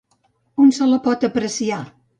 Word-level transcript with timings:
On 0.65 0.73
se 0.79 0.89
la 0.95 0.99
pot 1.09 1.29
apreciar? 1.31 1.83